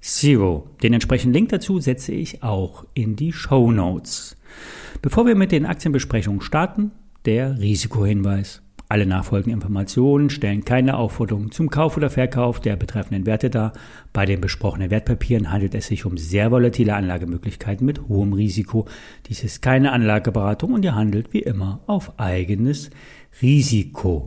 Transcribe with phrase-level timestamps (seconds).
[0.00, 0.70] zero.
[0.82, 4.36] Den entsprechenden Link dazu setze ich auch in die Show Notes.
[5.02, 6.92] Bevor wir mit den Aktienbesprechungen starten,
[7.24, 8.62] der Risikohinweis.
[8.90, 13.74] Alle nachfolgenden Informationen stellen keine Aufforderung zum Kauf oder Verkauf der betreffenden Werte dar.
[14.14, 18.86] Bei den besprochenen Wertpapieren handelt es sich um sehr volatile Anlagemöglichkeiten mit hohem Risiko.
[19.26, 22.88] Dies ist keine Anlageberatung und ihr handelt wie immer auf eigenes
[23.42, 24.26] Risiko.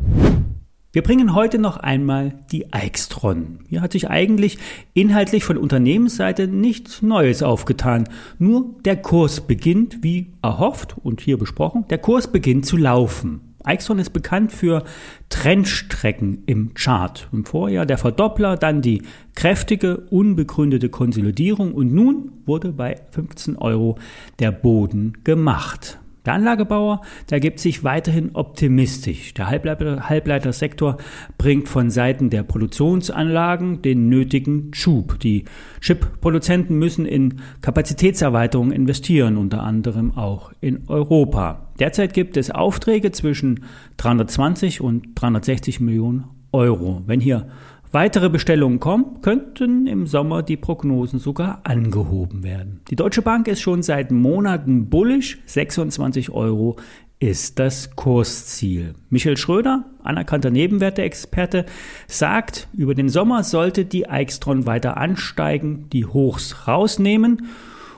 [0.94, 3.60] Wir bringen heute noch einmal die Eichstron.
[3.70, 4.58] Hier hat sich eigentlich
[4.94, 8.10] inhaltlich von Unternehmensseite nichts Neues aufgetan.
[8.40, 13.56] Nur der Kurs beginnt, wie erhofft und hier besprochen, der Kurs beginnt zu laufen.
[13.64, 14.84] Eichstron ist bekannt für
[15.30, 17.30] Trendstrecken im Chart.
[17.32, 23.98] Im Vorjahr der Verdoppler, dann die kräftige, unbegründete Konsolidierung und nun wurde bei 15 Euro
[24.40, 26.00] der Boden gemacht.
[26.26, 29.34] Der Anlagebauer, der gibt sich weiterhin optimistisch.
[29.34, 30.98] Der Halbleiter, Halbleitersektor
[31.40, 35.20] bringt von Seiten der Produktionsanlagen den nötigen Schub.
[35.20, 35.46] Die
[35.80, 41.72] Chip-Produzenten müssen in Kapazitätserweiterungen investieren, unter anderem auch in Europa.
[41.80, 43.64] Derzeit gibt es Aufträge zwischen
[43.98, 47.02] 320 und 360 Millionen Euro.
[47.08, 47.48] Wenn hier
[47.94, 52.80] Weitere Bestellungen kommen, könnten im Sommer die Prognosen sogar angehoben werden.
[52.90, 55.40] Die Deutsche Bank ist schon seit Monaten bullisch.
[55.46, 56.78] 26 Euro
[57.20, 58.96] ist das Kursziel.
[59.10, 61.66] Michael Schröder, anerkannter Nebenwerteexperte,
[62.08, 67.48] sagt, über den Sommer sollte die Eichstron weiter ansteigen, die Hochs rausnehmen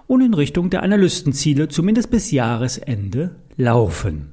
[0.07, 4.31] und in Richtung der Analystenziele zumindest bis Jahresende laufen.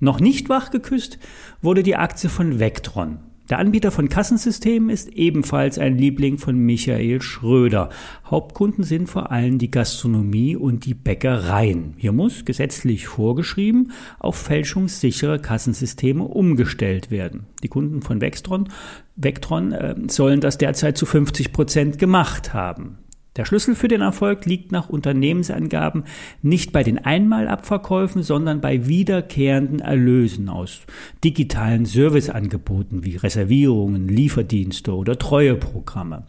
[0.00, 1.20] Noch nicht wachgeküsst
[1.62, 3.20] wurde die Aktie von Vectron.
[3.52, 7.90] Der Anbieter von Kassensystemen ist ebenfalls ein Liebling von Michael Schröder.
[8.24, 11.92] Hauptkunden sind vor allem die Gastronomie und die Bäckereien.
[11.98, 17.44] Hier muss gesetzlich vorgeschrieben auf fälschungssichere Kassensysteme umgestellt werden.
[17.62, 18.70] Die Kunden von Vectron,
[19.16, 22.96] Vectron äh, sollen das derzeit zu 50 Prozent gemacht haben.
[23.36, 26.04] Der Schlüssel für den Erfolg liegt nach Unternehmensangaben
[26.42, 30.82] nicht bei den Einmalabverkäufen, sondern bei wiederkehrenden Erlösen aus
[31.24, 36.26] digitalen Serviceangeboten wie Reservierungen, Lieferdienste oder Treueprogramme.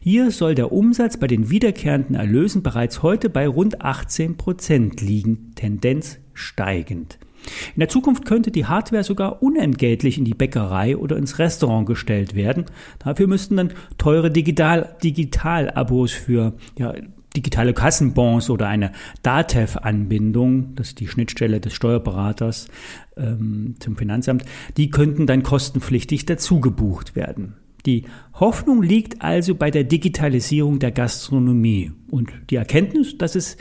[0.00, 5.52] Hier soll der Umsatz bei den wiederkehrenden Erlösen bereits heute bei rund 18 Prozent liegen,
[5.56, 7.18] Tendenz steigend.
[7.74, 12.34] In der Zukunft könnte die Hardware sogar unentgeltlich in die Bäckerei oder ins Restaurant gestellt
[12.34, 12.66] werden.
[12.98, 16.94] Dafür müssten dann teure Digital, Digital-Abos für ja,
[17.36, 18.92] digitale Kassenbons oder eine
[19.22, 22.68] DATEV-Anbindung, das ist die Schnittstelle des Steuerberaters
[23.16, 24.44] ähm, zum Finanzamt,
[24.76, 27.56] die könnten dann kostenpflichtig dazu gebucht werden.
[27.84, 28.04] Die
[28.34, 33.56] Hoffnung liegt also bei der Digitalisierung der Gastronomie und die Erkenntnis, dass es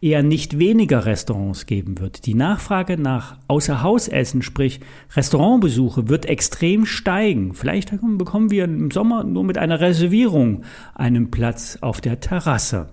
[0.00, 2.26] eher nicht weniger Restaurants geben wird.
[2.26, 4.80] Die Nachfrage nach Außerhausessen, sprich
[5.14, 7.54] Restaurantbesuche, wird extrem steigen.
[7.54, 12.88] Vielleicht bekommen wir im Sommer nur mit einer Reservierung einen Platz auf der Terrasse.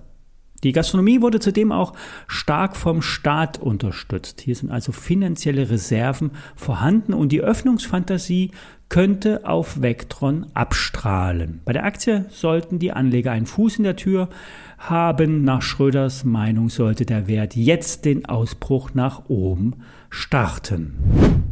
[0.63, 1.93] Die Gastronomie wurde zudem auch
[2.27, 4.41] stark vom Staat unterstützt.
[4.41, 8.51] Hier sind also finanzielle Reserven vorhanden und die Öffnungsfantasie
[8.89, 11.61] könnte auf Vectron abstrahlen.
[11.65, 14.29] Bei der Aktie sollten die Anleger einen Fuß in der Tür
[14.77, 15.43] haben.
[15.43, 19.75] Nach Schröders Meinung sollte der Wert jetzt den Ausbruch nach oben
[20.09, 21.46] starten.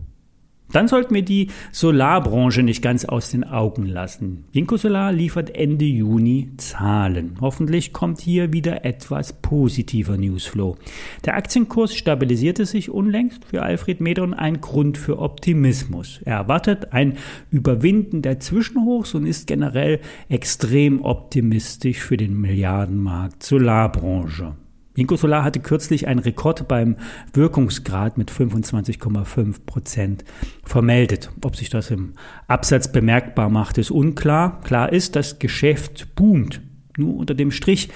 [0.76, 4.44] Dann sollten wir die Solarbranche nicht ganz aus den Augen lassen.
[4.52, 7.38] Jinko Solar liefert Ende Juni Zahlen.
[7.40, 10.76] Hoffentlich kommt hier wieder etwas positiver Newsflow.
[11.24, 16.20] Der Aktienkurs stabilisierte sich unlängst für Alfred Medon ein Grund für Optimismus.
[16.26, 17.20] Er erwartet ein
[17.52, 24.58] Überwinden der Zwischenhochs und ist generell extrem optimistisch für den Milliardenmarkt Solarbranche.
[24.96, 26.96] Inco Solar hatte kürzlich einen Rekord beim
[27.34, 30.24] Wirkungsgrad mit 25,5 Prozent
[30.64, 31.30] vermeldet.
[31.44, 32.14] Ob sich das im
[32.48, 34.62] Absatz bemerkbar macht, ist unklar.
[34.62, 36.62] Klar ist, das Geschäft boomt.
[36.98, 37.90] Nur unter dem Strich,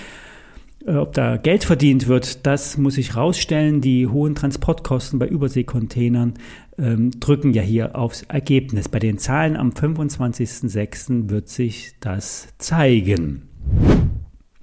[0.85, 3.81] äh, ob da Geld verdient wird, das muss ich rausstellen.
[3.81, 6.33] Die hohen Transportkosten bei Überseekontainern
[6.77, 8.89] ähm, drücken ja hier aufs Ergebnis.
[8.89, 11.29] Bei den Zahlen am 25.06.
[11.29, 13.48] wird sich das zeigen.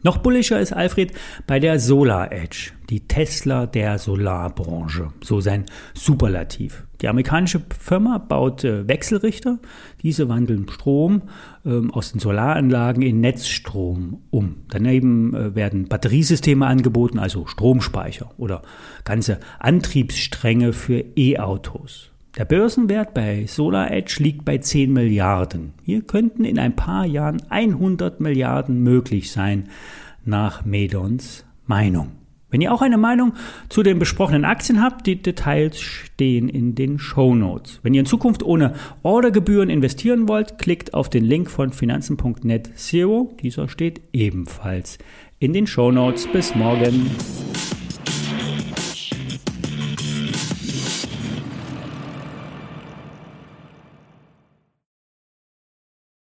[0.06, 1.11] Noch bullischer ist Alfred
[1.49, 5.64] bei der Solar Edge, die Tesla der Solarbranche, so sein
[5.94, 6.87] Superlativ.
[7.00, 9.58] Die amerikanische Firma baut äh, Wechselrichter.
[10.05, 11.23] Diese wandeln Strom
[11.64, 14.58] ähm, aus den Solaranlagen in Netzstrom um.
[14.70, 18.62] Daneben äh, werden Batteriesysteme angeboten, also Stromspeicher oder
[19.03, 22.12] ganze Antriebsstränge für E-Autos.
[22.36, 25.72] Der Börsenwert bei SolarEdge liegt bei 10 Milliarden.
[25.82, 29.70] Hier könnten in ein paar Jahren 100 Milliarden möglich sein,
[30.26, 32.12] nach Medons Meinung.
[32.50, 33.32] Wenn ihr auch eine Meinung
[33.70, 37.80] zu den besprochenen Aktien habt, die Details stehen in den Show Notes.
[37.82, 43.34] Wenn ihr in Zukunft ohne Ordergebühren investieren wollt, klickt auf den Link von finanzen.net Zero.
[43.42, 44.98] Dieser steht ebenfalls
[45.38, 46.28] in den Show Notes.
[46.28, 47.10] Bis morgen.